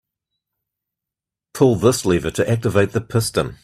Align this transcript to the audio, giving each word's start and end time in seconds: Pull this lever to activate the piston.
Pull 1.53 1.75
this 1.75 2.05
lever 2.07 2.31
to 2.31 2.49
activate 2.49 2.93
the 2.93 3.01
piston. 3.01 3.59